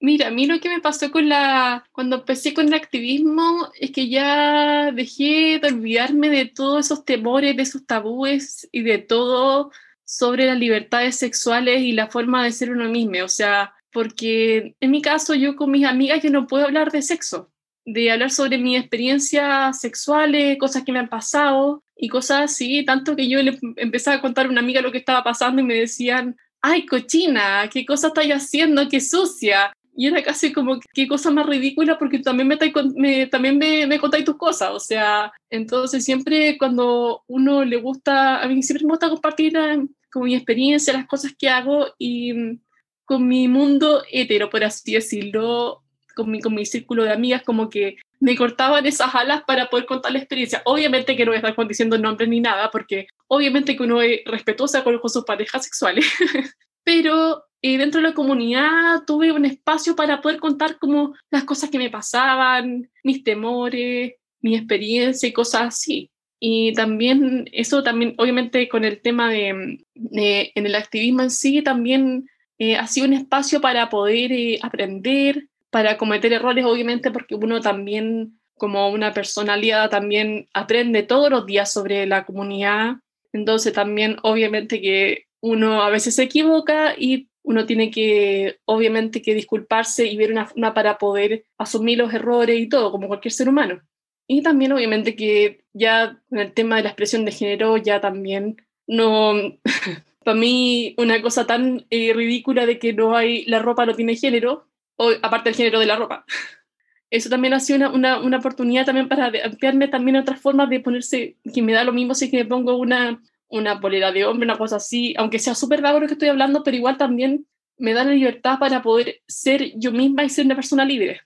[0.03, 3.91] Mira, a mí lo que me pasó con la, cuando empecé con el activismo es
[3.91, 9.71] que ya dejé de olvidarme de todos esos temores, de esos tabúes y de todo
[10.03, 13.23] sobre las libertades sexuales y la forma de ser uno mismo.
[13.23, 17.03] O sea, porque en mi caso yo con mis amigas yo no puedo hablar de
[17.03, 17.51] sexo,
[17.85, 23.15] de hablar sobre mis experiencias sexuales, cosas que me han pasado y cosas así, tanto
[23.15, 25.75] que yo le empezaba a contar a una amiga lo que estaba pasando y me
[25.75, 31.31] decían, ay, cochina, qué cosa estáis haciendo, qué sucia y era casi como, qué cosa
[31.31, 32.57] más ridícula, porque también me,
[32.95, 38.41] me también me, me, contáis tus cosas, o sea, entonces siempre cuando uno le gusta,
[38.41, 42.33] a mí siempre me gusta compartir eh, con mi experiencia, las cosas que hago y
[42.33, 42.59] mm,
[43.05, 45.83] con mi mundo hetero, por así decirlo,
[46.15, 49.85] con mi, con mi círculo de amigas, como que me cortaban esas alas para poder
[49.85, 50.61] contar la experiencia.
[50.65, 54.21] Obviamente que no voy a estar diciendo nombres ni nada, porque obviamente que uno es
[54.25, 56.05] respetuosa con sus parejas sexuales,
[56.83, 61.69] pero y dentro de la comunidad tuve un espacio para poder contar como las cosas
[61.69, 66.09] que me pasaban, mis temores, mi experiencia y cosas así.
[66.39, 72.27] Y también eso también, obviamente con el tema de, en el activismo en sí, también
[72.57, 77.61] eh, ha sido un espacio para poder eh, aprender, para cometer errores, obviamente, porque uno
[77.61, 82.95] también, como una persona aliada, también aprende todos los días sobre la comunidad.
[83.33, 89.33] Entonces también, obviamente, que uno a veces se equivoca y uno tiene que, obviamente, que
[89.33, 93.49] disculparse y ver una forma para poder asumir los errores y todo, como cualquier ser
[93.49, 93.81] humano.
[94.27, 98.57] Y también, obviamente, que ya en el tema de la expresión de género, ya también
[98.87, 99.33] no.
[100.23, 103.43] para mí, una cosa tan eh, ridícula de que no hay.
[103.45, 106.25] La ropa no tiene género, o aparte del género de la ropa.
[107.09, 110.79] Eso también ha sido una, una, una oportunidad también para ampliarme también otras formas de
[110.79, 113.21] ponerse, que me da lo mismo si que me pongo una,
[113.51, 116.63] una polera de hombre, una cosa así, aunque sea súper vago lo que estoy hablando,
[116.63, 117.45] pero igual también
[117.77, 121.21] me da la libertad para poder ser yo misma y ser una persona libre.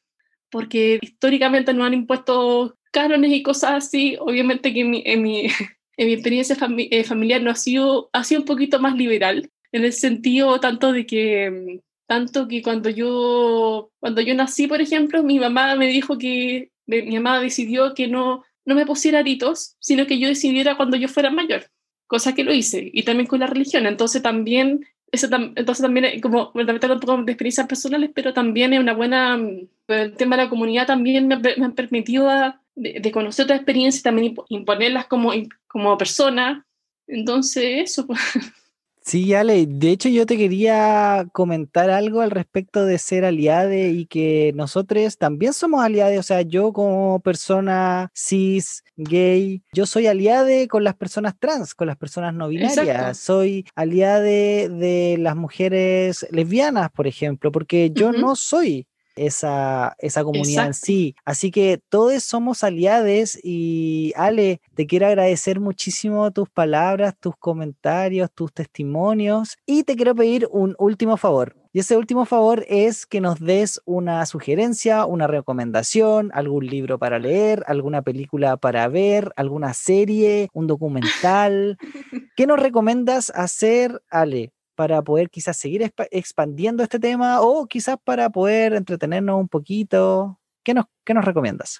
[0.49, 5.47] Porque históricamente nos han impuesto cánones y cosas así, obviamente que en mi, en mi,
[5.97, 9.83] en mi experiencia eh, familiar no ha sido, ha sido un poquito más liberal, en
[9.83, 15.39] el sentido tanto de que, tanto que cuando yo, cuando yo nací, por ejemplo, mi
[15.39, 20.19] mamá me dijo que, mi mamá decidió que no, no me pusiera aritos, sino que
[20.19, 21.65] yo decidiera cuando yo fuera mayor,
[22.07, 26.51] cosa que lo hice, y también con la religión, entonces también eso entonces también como
[26.51, 29.39] también un poco de experiencias personales, pero también es una buena,
[29.87, 34.01] el tema de la comunidad también me, me han permitido a, de, conocer otras experiencias
[34.01, 35.31] y también imponerlas como,
[35.67, 36.65] como persona.
[37.07, 38.07] Entonces, eso.
[38.07, 38.19] Pues.
[39.05, 44.07] Sí, Ale, de hecho yo te quería comentar algo al respecto de ser aliade y
[44.07, 50.67] que nosotros también somos aliados, o sea, yo como persona cis, gay, yo soy aliade
[50.67, 56.89] con las personas trans, con las personas no binarias, soy aliade de las mujeres lesbianas,
[56.89, 61.15] por ejemplo, porque yo no soy esa, esa comunidad en sí.
[61.25, 68.31] Así que todos somos aliados y Ale, te quiero agradecer muchísimo tus palabras, tus comentarios,
[68.33, 71.55] tus testimonios y te quiero pedir un último favor.
[71.75, 77.19] Y ese último favor es que nos des una sugerencia, una recomendación, algún libro para
[77.19, 81.77] leer, alguna película para ver, alguna serie, un documental.
[82.37, 84.54] ¿Qué nos recomiendas hacer, Ale?
[84.75, 90.39] Para poder quizás seguir expandiendo este tema o quizás para poder entretenernos un poquito.
[90.63, 91.79] ¿Qué nos, qué nos recomiendas?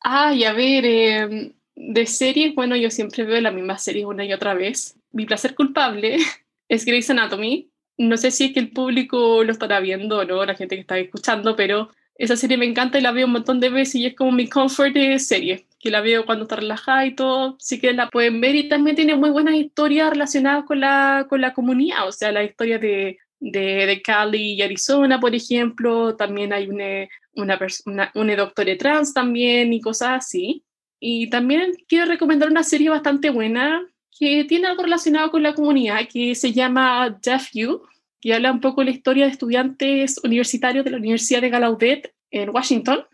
[0.00, 4.32] Ay, a ver, em, de series, bueno, yo siempre veo la misma serie una y
[4.32, 4.98] otra vez.
[5.12, 6.16] Mi placer culpable
[6.68, 7.70] es Grey's Anatomy.
[7.98, 10.82] No sé si es que el público lo estará viendo o no, la gente que
[10.82, 14.06] está escuchando, pero esa serie me encanta y la veo un montón de veces y
[14.06, 17.78] es como mi comfort de serie que la veo cuando está relajada y todo, sí
[17.78, 21.54] que la pueden ver y también tiene muy buenas historias relacionadas con la, con la
[21.54, 26.66] comunidad, o sea, la historia de, de, de Cali y Arizona, por ejemplo, también hay
[26.66, 30.64] una, una, una, una doctora trans también y cosas así.
[30.98, 33.86] Y también quiero recomendar una serie bastante buena
[34.18, 37.82] que tiene algo relacionado con la comunidad, que se llama Deaf You,
[38.20, 42.12] que habla un poco de la historia de estudiantes universitarios de la Universidad de Gallaudet
[42.32, 43.04] en Washington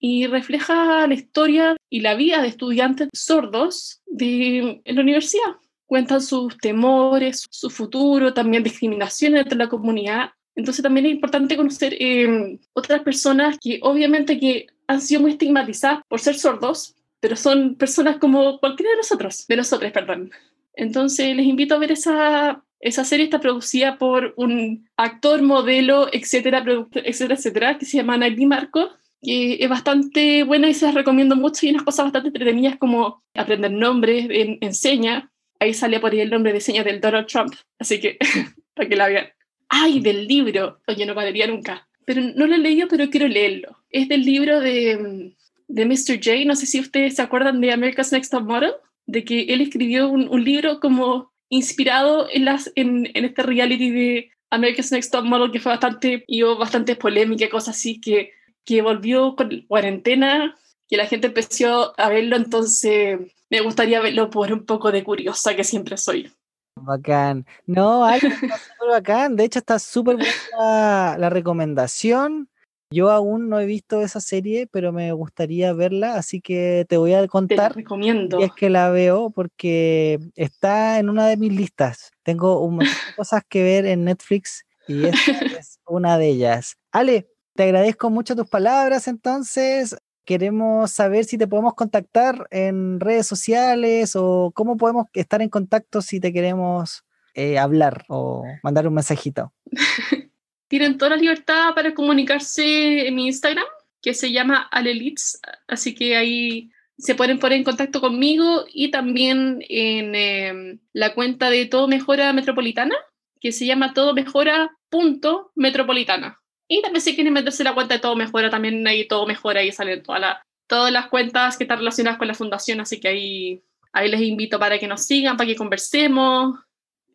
[0.00, 5.56] y refleja la historia y la vida de estudiantes sordos de, en la universidad.
[5.84, 10.30] Cuentan sus temores, su futuro, también discriminaciones entre la comunidad.
[10.54, 16.00] Entonces también es importante conocer eh, otras personas que obviamente que han sido muy estigmatizadas
[16.08, 20.30] por ser sordos, pero son personas como cualquiera de nosotros, de nosotros, perdón.
[20.74, 26.64] Entonces les invito a ver esa, esa serie, está producida por un actor, modelo, etcétera,
[26.94, 28.90] etcétera, etcétera, que se llama Nagui Marco,
[29.22, 33.22] que es bastante buena y se las recomiendo mucho y unas cosas bastante entretenidas como
[33.34, 35.30] aprender nombres, en, enseña.
[35.58, 38.18] Ahí sale por ahí el nombre de señas del Donald Trump, así que
[38.74, 39.26] para que la vean.
[39.68, 40.80] ¡Ay, del libro!
[40.86, 41.86] Oye, no valería nunca.
[42.04, 43.76] Pero no lo he leído, pero quiero leerlo.
[43.90, 45.32] Es del libro de,
[45.68, 46.16] de Mr.
[46.16, 46.44] J.
[46.44, 48.72] No sé si ustedes se acuerdan de America's Next Top Model,
[49.06, 53.90] de que él escribió un, un libro como inspirado en, las, en, en este reality
[53.90, 58.32] de America's Next Top Model que fue bastante, y bastante polémica, cosas así que
[58.64, 60.56] que volvió con cuarentena,
[60.88, 63.18] que la gente empezó a verlo, entonces
[63.48, 66.32] me gustaría verlo por un poco de curiosa que siempre soy.
[66.76, 67.46] Bacán.
[67.66, 68.28] No, está
[68.78, 69.36] súper bacán.
[69.36, 72.48] De hecho, está súper buena la recomendación.
[72.92, 77.14] Yo aún no he visto esa serie, pero me gustaría verla, así que te voy
[77.14, 77.72] a contar.
[77.72, 78.40] Te recomiendo.
[78.40, 82.10] Y es que la veo porque está en una de mis listas.
[82.24, 85.30] Tengo un montón de cosas que ver en Netflix y esta
[85.60, 86.78] es una de ellas.
[86.90, 87.28] Ale,
[87.60, 89.94] te agradezco mucho tus palabras, entonces.
[90.24, 96.00] Queremos saber si te podemos contactar en redes sociales o cómo podemos estar en contacto
[96.00, 97.04] si te queremos
[97.34, 99.52] eh, hablar o mandar un mensajito.
[100.68, 103.66] Tienen toda la libertad para comunicarse en mi Instagram,
[104.00, 105.38] que se llama Alelitz,
[105.68, 111.50] así que ahí se pueden poner en contacto conmigo y también en em, la cuenta
[111.50, 112.94] de Todo Mejora Metropolitana,
[113.38, 116.39] que se llama Todo Mejora punto Metropolitana.
[116.72, 119.72] Y también si quieren meterse la cuenta de Todo Mejora, también ahí Todo Mejora y
[119.72, 120.38] salen todas las
[120.70, 124.56] todas las cuentas que están relacionadas con la fundación, así que ahí, ahí les invito
[124.60, 126.60] para que nos sigan, para que conversemos.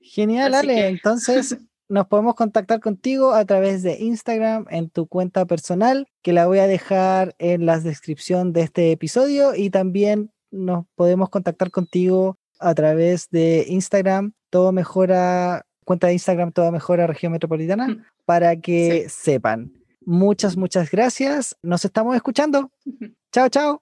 [0.01, 0.89] Genial, Ale.
[0.89, 6.47] Entonces, nos podemos contactar contigo a través de Instagram en tu cuenta personal, que la
[6.47, 12.37] voy a dejar en la descripción de este episodio y también nos podemos contactar contigo
[12.59, 18.05] a través de Instagram, todo mejora, cuenta de Instagram, todo mejora región metropolitana, mm.
[18.25, 19.71] para que sepan.
[20.01, 21.55] Muchas, muchas gracias.
[21.63, 22.71] Nos estamos escuchando.
[23.31, 23.81] Chao, chao.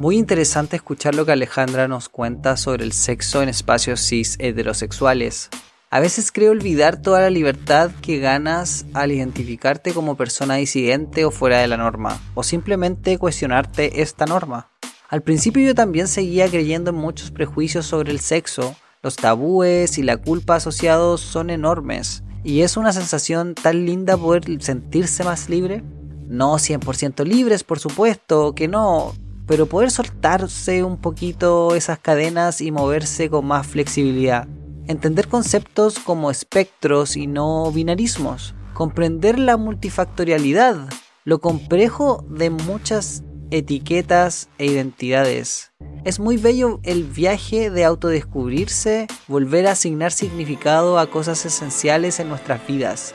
[0.00, 5.50] Muy interesante escuchar lo que Alejandra nos cuenta sobre el sexo en espacios cis heterosexuales.
[5.90, 11.30] A veces creo olvidar toda la libertad que ganas al identificarte como persona disidente o
[11.30, 14.68] fuera de la norma, o simplemente cuestionarte esta norma.
[15.08, 20.02] Al principio yo también seguía creyendo en muchos prejuicios sobre el sexo, los tabúes y
[20.02, 25.82] la culpa asociados son enormes, y es una sensación tan linda poder sentirse más libre.
[26.26, 29.14] No 100% libres, por supuesto, que no,
[29.46, 34.46] pero poder soltarse un poquito esas cadenas y moverse con más flexibilidad.
[34.88, 38.54] Entender conceptos como espectros y no binarismos.
[38.72, 40.88] Comprender la multifactorialidad,
[41.24, 45.72] lo complejo de muchas etiquetas e identidades.
[46.04, 52.30] Es muy bello el viaje de autodescubrirse, volver a asignar significado a cosas esenciales en
[52.30, 53.14] nuestras vidas.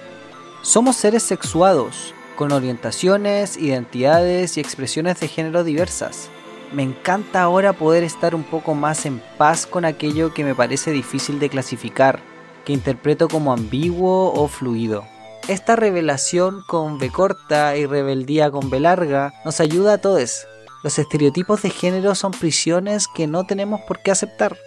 [0.62, 6.30] Somos seres sexuados, con orientaciones, identidades y expresiones de género diversas.
[6.74, 10.92] Me encanta ahora poder estar un poco más en paz con aquello que me parece
[10.92, 12.20] difícil de clasificar,
[12.66, 15.06] que interpreto como ambiguo o fluido.
[15.48, 20.48] Esta revelación con B corta y rebeldía con B larga nos ayuda a todos.
[20.84, 24.58] Los estereotipos de género son prisiones que no tenemos por qué aceptar.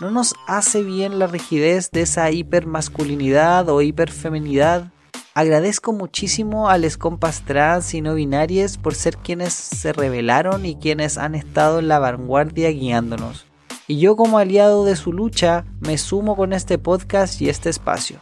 [0.00, 4.92] No nos hace bien la rigidez de esa hipermasculinidad o hiperfeminidad.
[5.36, 10.76] Agradezco muchísimo a les compas trans y no binarias por ser quienes se revelaron y
[10.76, 13.44] quienes han estado en la vanguardia guiándonos.
[13.88, 18.20] Y yo como aliado de su lucha me sumo con este podcast y este espacio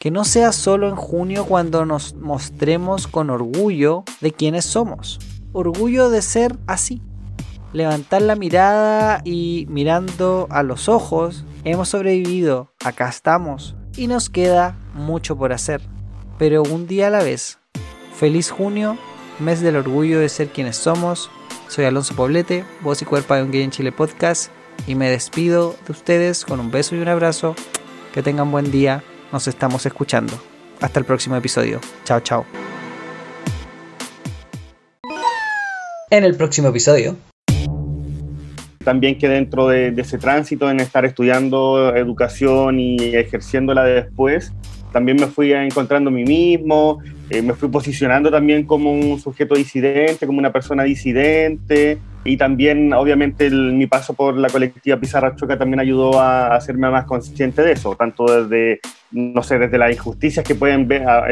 [0.00, 5.20] que no sea solo en junio cuando nos mostremos con orgullo de quienes somos.
[5.52, 7.02] Orgullo de ser así.
[7.74, 14.78] Levantar la mirada y mirando a los ojos, hemos sobrevivido, acá estamos y nos queda
[14.94, 15.82] mucho por hacer.
[16.40, 17.58] Pero un día a la vez.
[18.14, 18.96] Feliz junio,
[19.40, 21.30] mes del orgullo de ser quienes somos.
[21.68, 24.50] Soy Alonso Poblete, voz y cuerpo de un gay en Chile podcast
[24.86, 27.54] y me despido de ustedes con un beso y un abrazo.
[28.14, 30.32] Que tengan buen día nos estamos escuchando.
[30.80, 31.78] Hasta el próximo episodio.
[32.04, 32.46] Chao, chao.
[36.08, 37.18] En el próximo episodio.
[38.82, 44.54] También que dentro de, ese tránsito en estar estudiando educación y ejerciéndola después,
[44.92, 49.54] también me fui encontrando a mí mismo, eh, me fui posicionando también como un sujeto
[49.54, 55.56] disidente, como una persona disidente, y también obviamente mi paso por la colectiva Pizarra Choca
[55.56, 58.80] también ayudó a, hacerme más consciente de eso, tanto desde,
[59.10, 60.88] no sé, desde las injusticias que pueden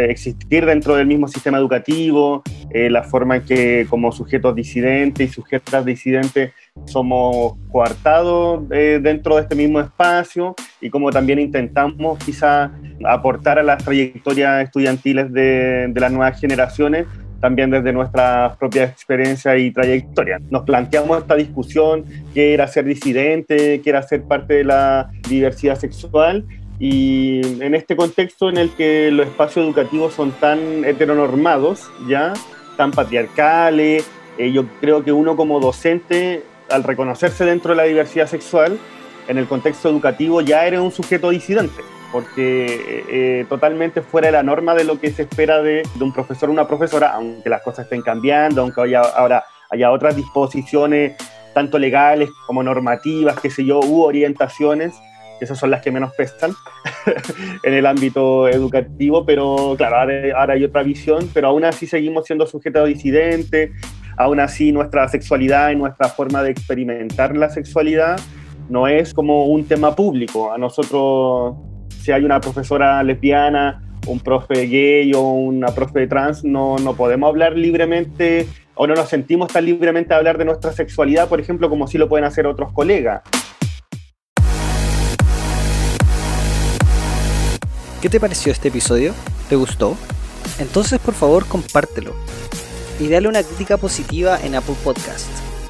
[0.09, 5.33] existir dentro del mismo sistema educativo, eh, la forma en que como sujetos disidentes y
[5.33, 6.53] sujetas disidentes
[6.87, 12.71] somos coartados eh, dentro de este mismo espacio y como también intentamos quizá
[13.05, 17.07] aportar a las trayectorias estudiantiles de, de las nuevas generaciones
[17.41, 20.41] también desde nuestra propia experiencia y trayectoria.
[20.51, 22.05] Nos planteamos esta discusión,
[22.35, 26.45] qué era ser disidente, qué era ser parte de la diversidad sexual
[26.79, 32.33] y en este contexto en el que los espacios educativos son tan heteronormados, ya,
[32.77, 34.09] tan patriarcales,
[34.39, 38.79] eh, yo creo que uno como docente, al reconocerse dentro de la diversidad sexual,
[39.29, 44.43] en el contexto educativo ya eres un sujeto disidente porque eh, totalmente fuera de la
[44.43, 47.85] norma de lo que se espera de, un profesor o una profesora, aunque las cosas
[47.85, 51.17] estén cambiando, aunque haya, ahora haya otras disposiciones,
[51.53, 54.95] tanto legales como normativas, qué sé yo, u orientaciones,
[55.41, 56.53] esas son las que menos pesan
[57.63, 59.97] en el ámbito educativo, pero claro,
[60.37, 63.71] ahora, hay otra visión, pero aún así seguimos siendo sujetos disidentes,
[64.19, 68.19] Aún así, nuestra sexualidad y nuestra forma de experimentar la sexualidad
[68.69, 70.53] no es como un tema público.
[70.53, 71.55] A nosotros,
[72.03, 77.29] si hay una profesora lesbiana, un profe gay o una profe trans, no, no podemos
[77.29, 81.71] hablar libremente o no nos sentimos tan libremente a hablar de nuestra sexualidad, por ejemplo,
[81.71, 83.23] como sí lo pueden hacer otros colegas.
[88.03, 89.15] ¿Qué te pareció este episodio?
[89.49, 89.97] ¿Te gustó?
[90.59, 92.15] Entonces por favor compártelo
[92.99, 95.27] y dale una crítica positiva en Apple Podcast.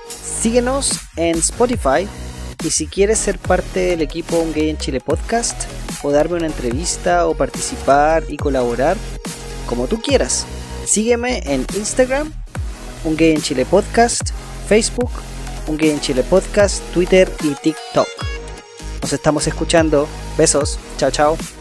[0.08, 2.08] Síguenos en Spotify
[2.64, 5.64] y si quieres ser parte del equipo Un Gay en Chile Podcast
[6.02, 8.96] o darme una entrevista o participar y colaborar,
[9.66, 10.46] como tú quieras,
[10.84, 12.32] sígueme en Instagram,
[13.04, 14.30] Un Gay en Chile Podcast,
[14.68, 15.10] Facebook,
[15.66, 18.08] Un Gay en Chile Podcast, Twitter y TikTok.
[19.02, 20.08] Nos estamos escuchando.
[20.36, 20.78] Besos.
[20.98, 21.57] Chao, chao.